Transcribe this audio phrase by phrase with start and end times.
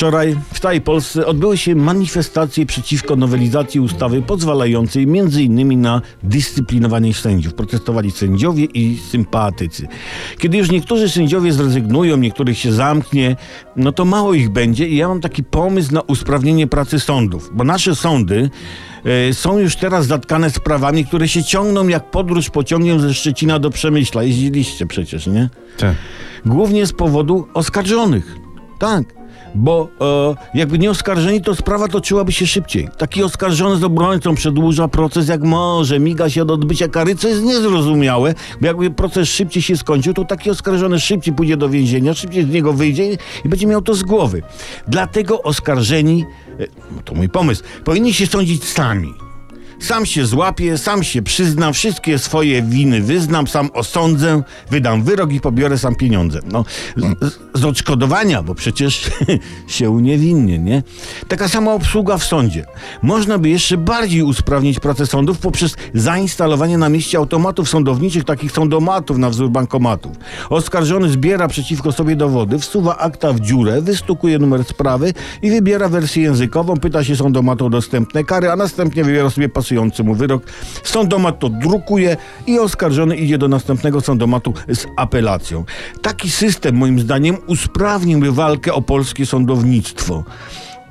[0.00, 5.80] Wczoraj w całej Polsce odbyły się manifestacje przeciwko nowelizacji ustawy pozwalającej m.in.
[5.80, 7.54] na dyscyplinowanie sędziów.
[7.54, 9.88] Protestowali sędziowie i sympatycy.
[10.38, 13.36] Kiedy już niektórzy sędziowie zrezygnują, niektórych się zamknie,
[13.76, 17.64] no to mało ich będzie i ja mam taki pomysł na usprawnienie pracy sądów, bo
[17.64, 18.50] nasze sądy
[19.28, 23.70] e, są już teraz zatkane sprawami, które się ciągną jak podróż pociągiem ze Szczecina do
[23.70, 24.22] Przemyśla.
[24.22, 25.48] Jeździliście przecież, nie?
[25.78, 25.94] Tak.
[26.46, 28.36] Głównie z powodu oskarżonych.
[28.78, 29.19] Tak.
[29.54, 32.88] Bo e, jakby nie oskarżeni, to sprawa toczyłaby się szybciej.
[32.98, 37.42] Taki oskarżony z obrońcą przedłuża proces jak może, miga się od odbycia kary, co jest
[37.42, 42.44] niezrozumiałe, bo jakby proces szybciej się skończył, to taki oskarżony szybciej pójdzie do więzienia, szybciej
[42.44, 44.42] z niego wyjdzie i będzie miał to z głowy.
[44.88, 46.24] Dlatego oskarżeni,
[46.60, 49.29] e, to mój pomysł, powinni się sądzić sami.
[49.80, 55.40] Sam się złapię, sam się przyznam, wszystkie swoje winy wyznam, sam osądzę, wydam wyrok i
[55.40, 56.40] pobiorę sam pieniądze.
[56.52, 56.64] No,
[56.96, 59.10] z, z odszkodowania, bo przecież
[59.66, 60.82] się uniewinnie, nie?
[61.28, 62.64] Taka sama obsługa w sądzie.
[63.02, 69.18] Można by jeszcze bardziej usprawnić pracę sądów poprzez zainstalowanie na mieście automatów sądowniczych, takich sądomatów
[69.18, 70.16] na wzór bankomatów.
[70.50, 76.22] Oskarżony zbiera przeciwko sobie dowody, wsuwa akta w dziurę, wystukuje numer sprawy i wybiera wersję
[76.22, 79.48] językową, pyta się sądomatu o dostępne kary, a następnie wybiera sobie
[80.04, 80.42] mu wyrok.
[80.84, 85.64] Sądomat to drukuje i oskarżony idzie do następnego sądomatu z apelacją.
[86.02, 90.24] Taki system, moim zdaniem, usprawniłby walkę o polskie sądownictwo.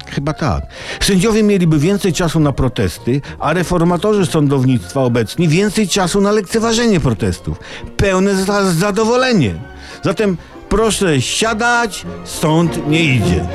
[0.08, 0.64] Chyba tak.
[1.00, 7.60] Sędziowie mieliby więcej czasu na protesty, a reformatorzy sądownictwa obecni więcej czasu na lekceważenie protestów.
[7.98, 9.56] Pełne za zadowolenie.
[10.04, 10.38] Zatem
[10.70, 13.46] proszę siadać, sąd nie idzie.